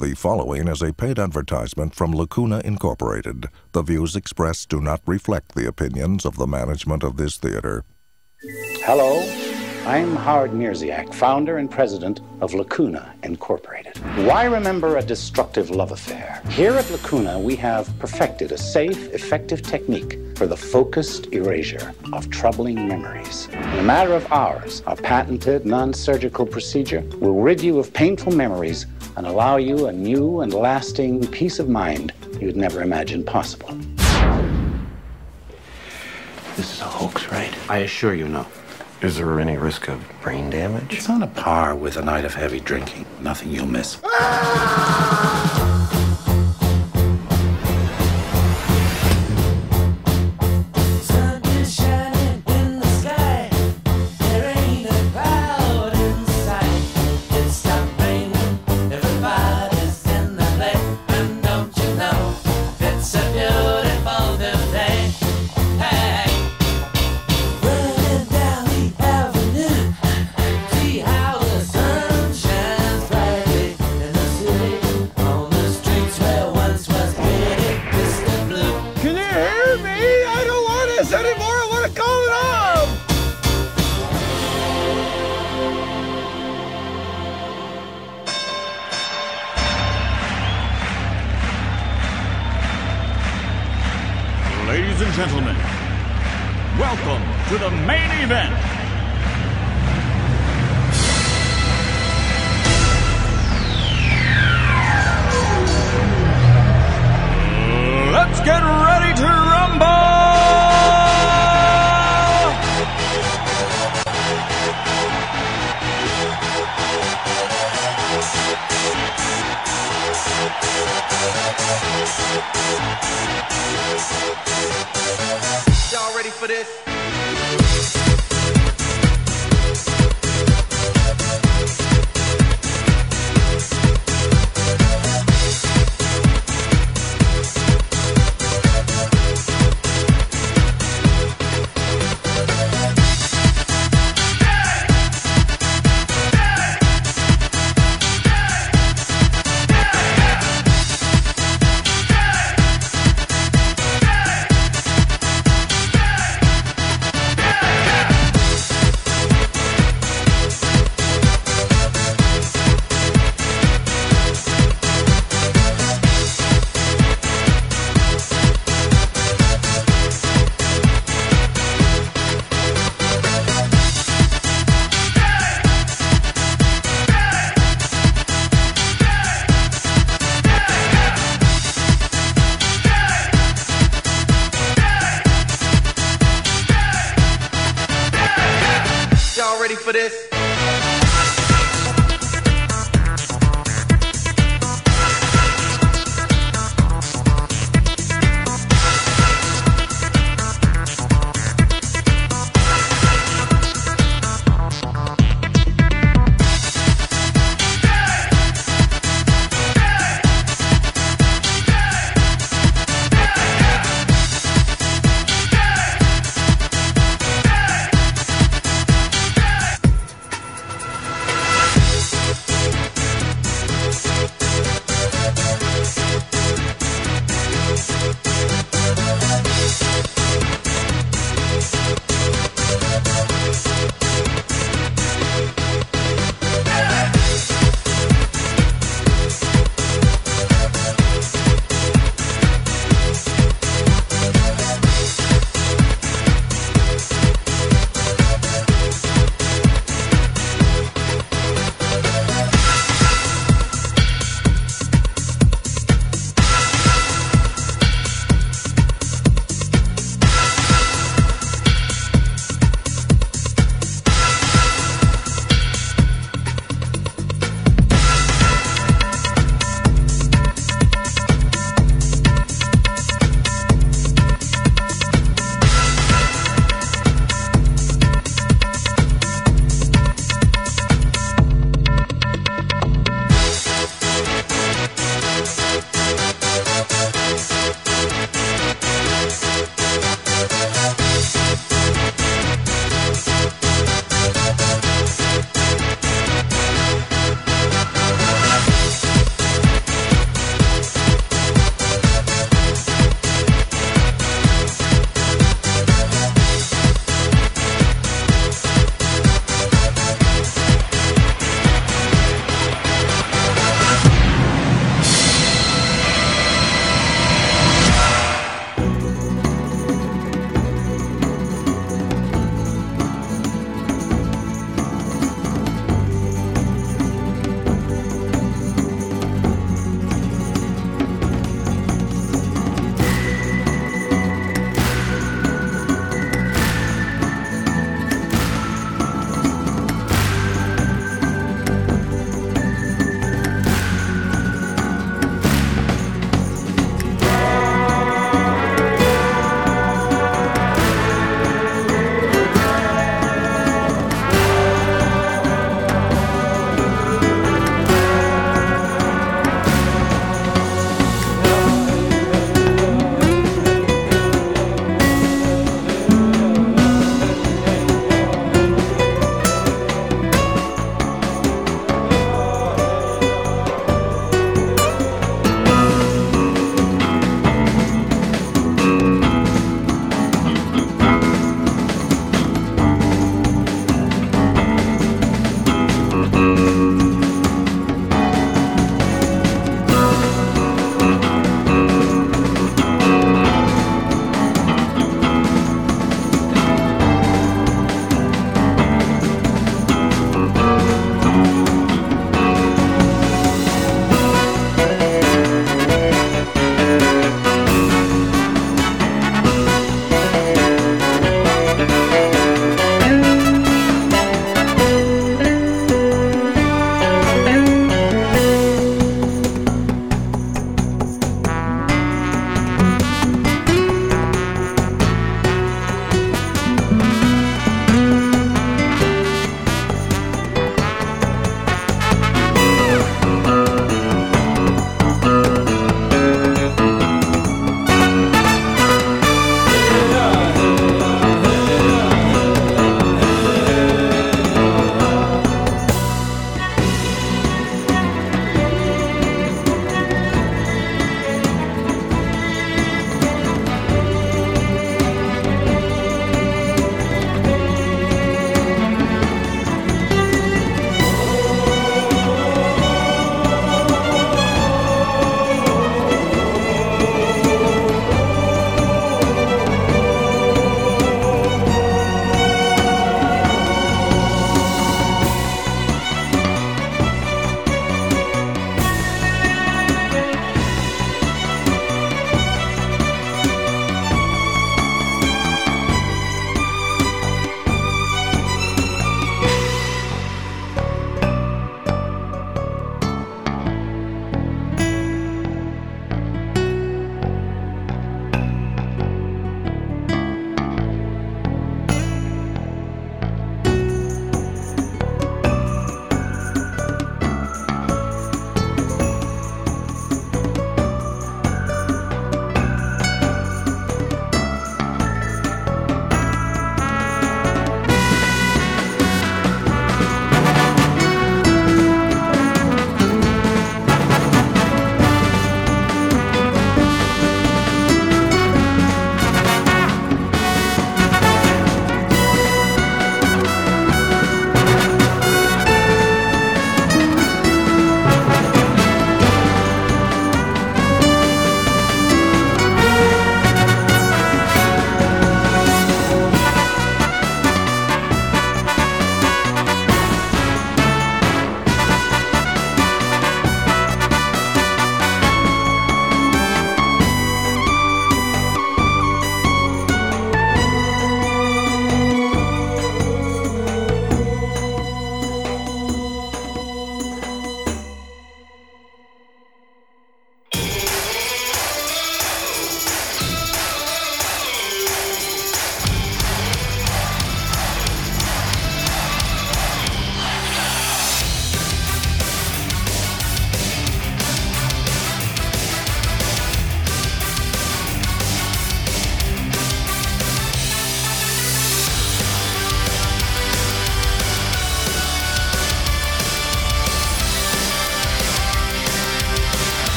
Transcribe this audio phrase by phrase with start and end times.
[0.00, 3.48] The following is a paid advertisement from Lacuna Incorporated.
[3.72, 7.84] The views expressed do not reflect the opinions of the management of this theater.
[8.84, 9.18] Hello,
[9.88, 13.98] I'm Howard Mierzwiak, founder and president of Lacuna Incorporated.
[14.24, 16.42] Why remember a destructive love affair?
[16.50, 22.30] Here at Lacuna, we have perfected a safe, effective technique for the focused erasure of
[22.30, 23.48] troubling memories.
[23.52, 28.30] In a matter of hours, our patented non surgical procedure will rid you of painful
[28.30, 28.86] memories
[29.18, 33.68] and allow you a new and lasting peace of mind you'd never imagined possible.
[36.54, 37.52] This is a hoax, right?
[37.68, 38.46] I assure you, no.
[39.02, 40.94] Is there any risk of brain damage?
[40.94, 43.06] It's on a par with a night of heavy drinking.
[43.20, 43.94] Nothing you'll miss.
[43.94, 45.57] Sun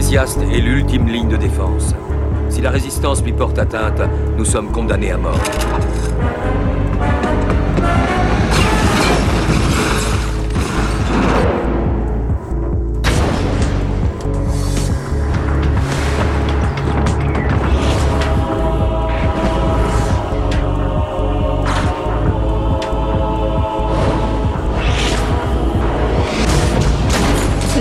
[0.00, 1.94] Est l'ultime ligne de défense.
[2.48, 4.00] Si la résistance lui porte atteinte,
[4.38, 5.38] nous sommes condamnés à mort.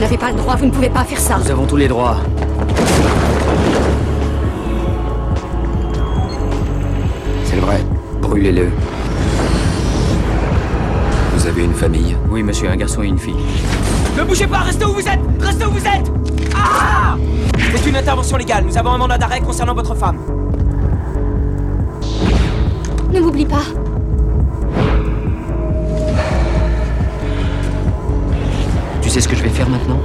[0.09, 1.37] N'avez pas le droit, vous ne pouvez pas faire ça.
[1.37, 2.17] Nous avons tous les droits.
[7.43, 7.83] C'est vrai.
[8.19, 8.69] Brûlez-le.
[11.35, 13.35] Vous avez une famille Oui, monsieur, un garçon et une fille.
[14.17, 16.11] Ne bougez pas, restez où vous êtes Restez où vous êtes
[16.55, 17.15] Ah
[17.75, 20.17] C'est une intervention légale, nous avons un mandat d'arrêt concernant votre femme.
[23.13, 23.63] Ne m'oublie pas.
[29.19, 29.99] Sais ce que je vais faire maintenant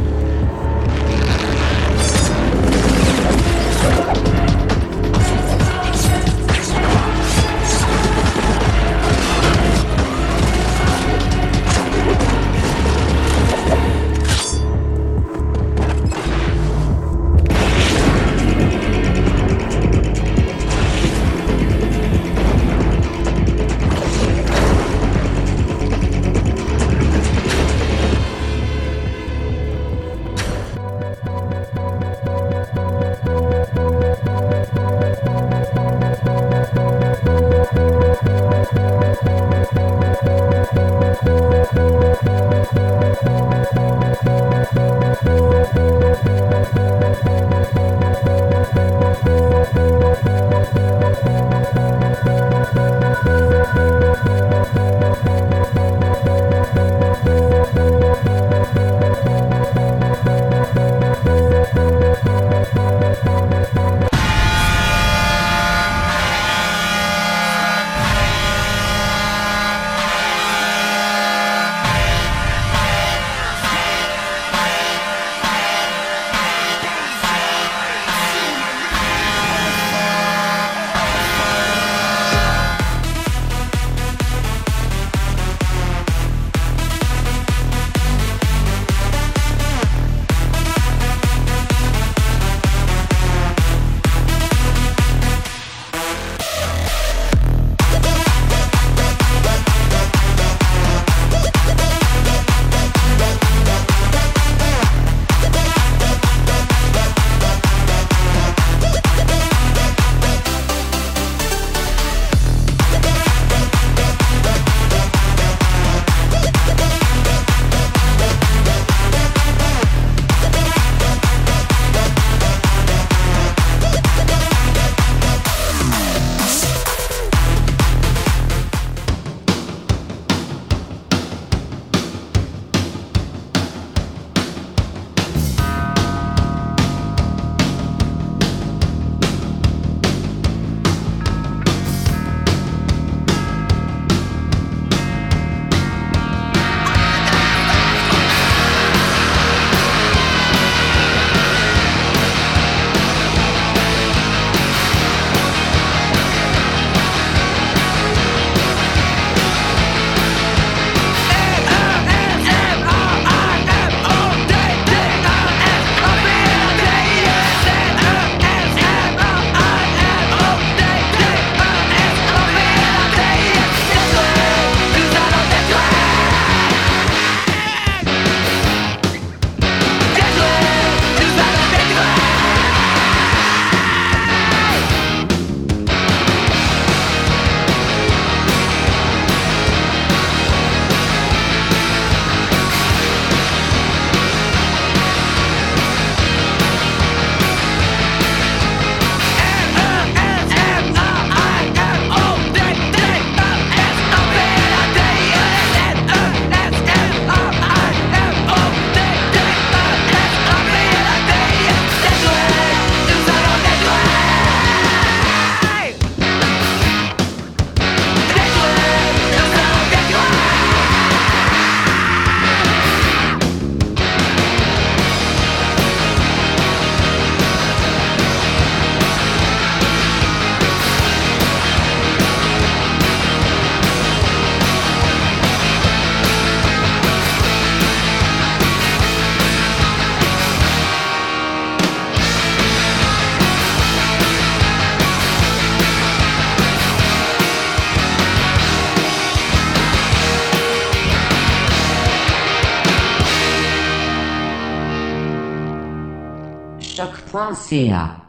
[256.95, 258.24] choc.ca.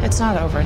[0.00, 0.64] It's not over.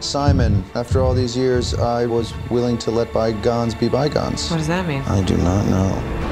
[0.00, 4.50] Simon, after all these years, I was willing to let bygones be bygones.
[4.50, 5.02] What does that mean?
[5.02, 6.23] I do not know.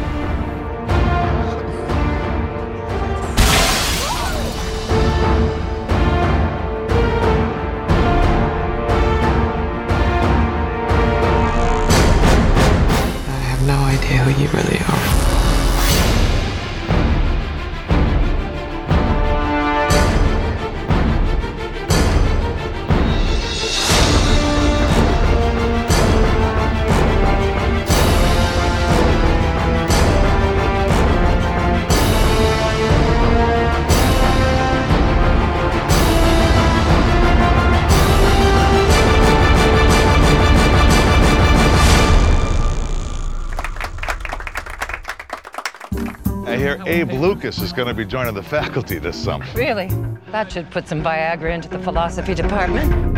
[47.61, 49.45] Is going to be joining the faculty this summer.
[49.55, 49.89] Really?
[50.33, 53.12] That should put some Viagra into the philosophy department.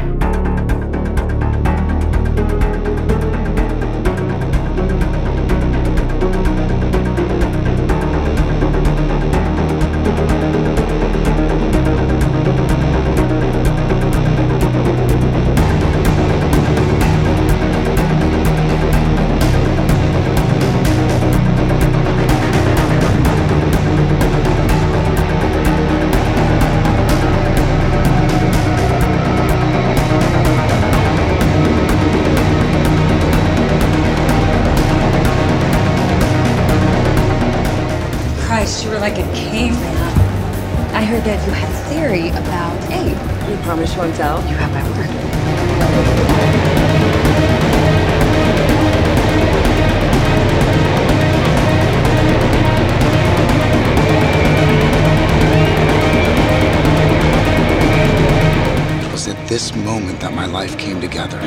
[43.65, 44.43] Promise you won't tell?
[44.43, 45.09] You have my word.
[59.03, 61.41] It was at this moment that my life came together.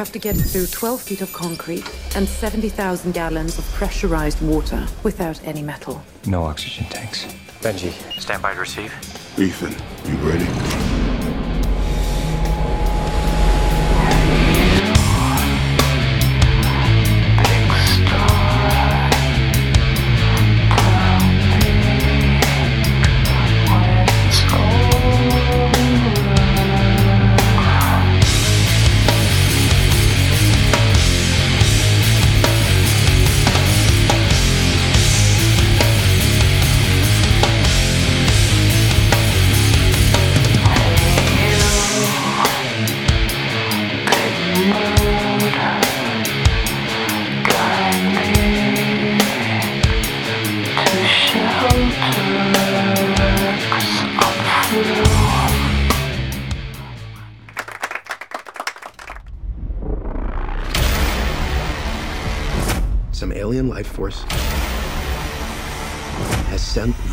[0.00, 1.84] Have to get through 12 feet of concrete
[2.16, 6.00] and 70,000 gallons of pressurized water without any metal.
[6.24, 7.26] No oxygen tanks.
[7.60, 8.94] Benji, stand by to receive.
[9.38, 9.76] Ethan,
[10.10, 10.79] you ready?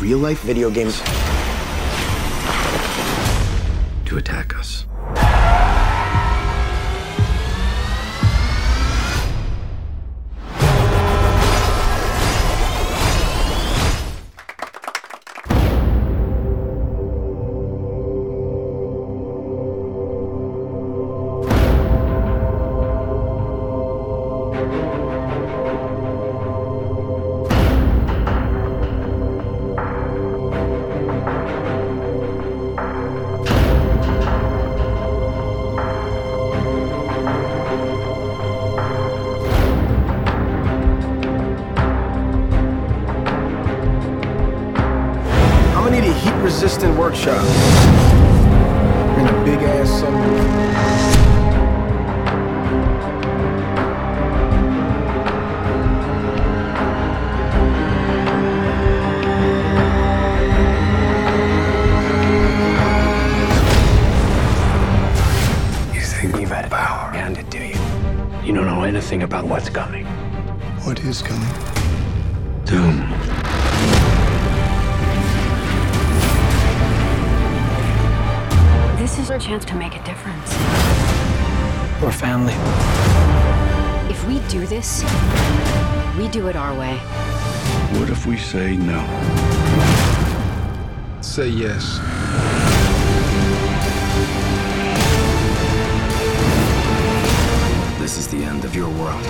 [0.08, 1.17] Real life video games
[46.18, 47.44] I'm gonna need a heat resistant workshop.
[49.18, 50.48] In a big ass sunroof.
[65.94, 67.78] You think you've had power handed to you.
[68.44, 70.06] You don't know anything about what's coming.
[70.84, 71.48] What is coming?
[72.64, 73.07] Doom.
[79.48, 80.52] Chance to make a difference.
[82.02, 82.52] We're family.
[84.10, 85.02] If we do this,
[86.18, 86.98] we do it our way.
[87.96, 89.00] What if we say no?
[91.22, 91.98] Say yes.
[97.98, 99.24] This is the end of your world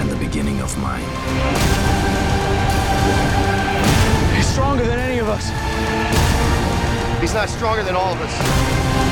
[0.00, 1.06] and the beginning of mine.
[4.34, 5.48] He's stronger than any of us.
[7.20, 9.11] He's not stronger than all of us.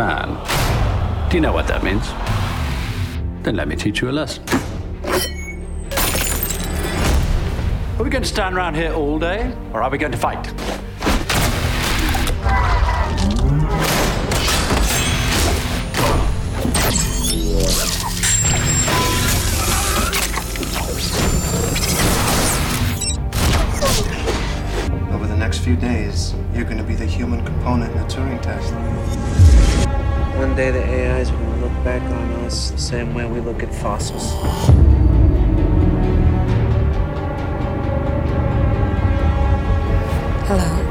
[0.00, 1.28] man.
[1.28, 2.06] Do you know what that means?
[3.44, 4.42] Then let me teach you a lesson.
[7.98, 10.48] Are we going to stand around here all day, or are we going to fight?
[25.12, 28.40] Over the next few days, you're going to be the human component in the Turing
[28.40, 29.39] test.
[30.60, 33.74] One day the AIs to look back on us the same way we look at
[33.74, 34.32] fossils.
[40.46, 40.84] Hello.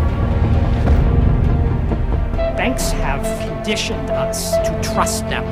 [2.57, 5.45] Banks have conditioned us to trust them.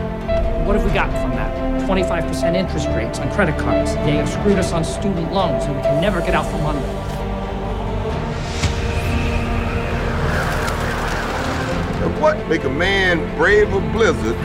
[0.65, 1.87] What have we gotten from that?
[1.87, 3.93] 25% interest rates on credit cards.
[3.97, 7.16] They have screwed us on student loans, and we can never get out from under.
[12.27, 14.35] What make a man brave a blizzard,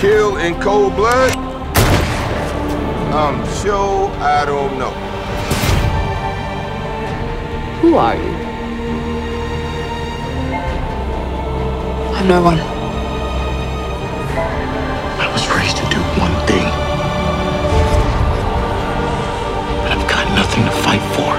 [0.00, 1.30] kill in cold blood?
[3.12, 4.94] I'm sure I don't know.
[7.82, 8.34] Who are you?
[12.16, 12.58] I'm no one.
[15.20, 16.68] I was raised to do one thing.
[19.82, 21.32] But I've got nothing to fight for.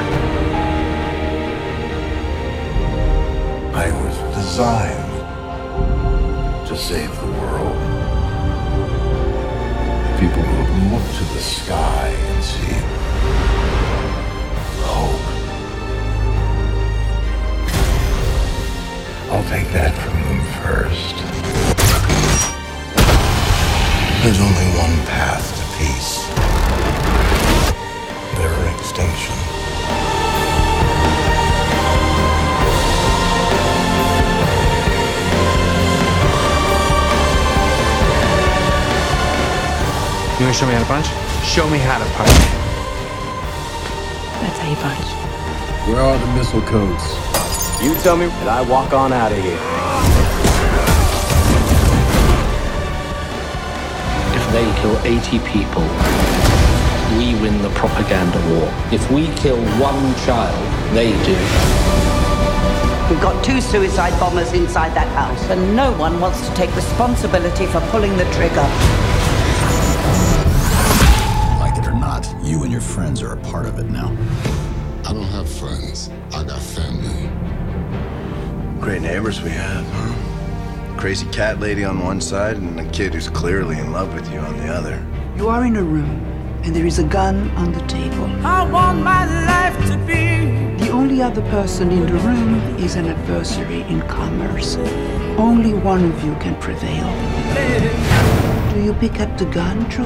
[3.76, 5.01] I was designed to
[6.92, 7.78] save the world.
[10.20, 12.76] People who look to the sky and see
[14.84, 15.26] hope.
[19.32, 21.16] I'll take that from them first.
[24.22, 26.12] There's only one path to peace.
[28.38, 29.41] Their extinction.
[40.42, 41.06] You wanna show me how to punch?
[41.46, 42.34] Show me how to punch.
[44.42, 45.06] That's how you punch.
[45.88, 47.04] Where are the missile codes?
[47.80, 49.62] You tell me, and I walk on out of here.
[54.34, 55.84] If they kill 80 people,
[57.20, 58.68] we win the propaganda war.
[58.92, 60.58] If we kill one child,
[60.96, 61.38] they do.
[63.14, 67.68] We've got two suicide bombers inside that house, and no one wants to take responsibility
[67.68, 69.11] for pulling the trigger.
[79.12, 80.98] Neighbors we have, huh?
[80.98, 84.40] Crazy cat lady on one side and a kid who's clearly in love with you
[84.40, 85.06] on the other.
[85.36, 86.24] You are in a room,
[86.64, 88.24] and there is a gun on the table.
[88.46, 90.86] I want my life to be.
[90.86, 94.78] The only other person in the room is an adversary in commerce.
[95.38, 97.10] Only one of you can prevail.
[98.74, 100.06] Do you pick up the gun, Troy?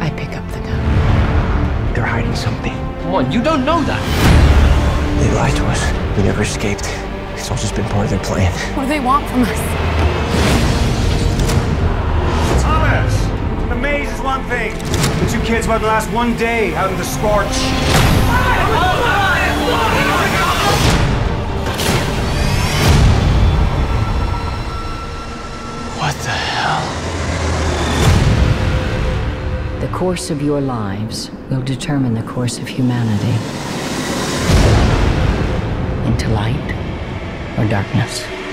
[0.00, 1.92] I pick up the gun.
[1.92, 2.72] They're hiding something.
[3.02, 4.02] Come on, you don't know that.
[5.20, 6.16] They lied to us.
[6.16, 7.03] We never escaped.
[7.44, 8.50] It's all just been part of their plan.
[8.74, 9.58] What do they want from us?
[12.62, 13.68] Thomas!
[13.68, 14.72] The maze is one thing.
[14.72, 17.54] The two kids about to last one day out in the scorch.
[26.00, 26.80] What the hell?
[29.80, 33.36] The course of your lives will determine the course of humanity.
[36.06, 36.83] into light
[37.58, 38.43] or darkness.